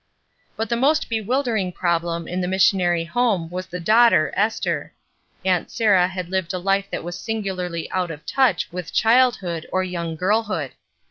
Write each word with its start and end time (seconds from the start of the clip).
But 0.55 0.69
the 0.69 0.75
most 0.75 1.09
bewildering 1.09 1.71
problem 1.73 2.27
in 2.27 2.41
the 2.41 2.47
missionary 2.47 3.03
home 3.05 3.51
was 3.51 3.67
the 3.67 3.79
daughter, 3.79 4.33
Esther. 4.35 4.93
Aunt 5.45 5.69
Sarah 5.69 6.07
had 6.07 6.27
lived 6.27 6.53
a 6.55 6.57
life 6.57 6.89
that 6.89 7.03
was 7.03 7.15
singularly 7.15 7.83
38 7.83 7.85
ESTER 7.85 7.91
RIED'S 7.93 7.93
NAMESAKE 7.93 8.03
out 8.03 8.19
of 8.19 8.25
touch 8.25 8.71
with 8.71 8.93
childhood 8.93 9.67
or 9.71 9.83
young 9.83 10.15
girlhood. 10.15 10.71